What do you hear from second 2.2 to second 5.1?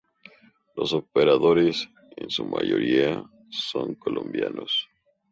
su mayoría, son colombianos.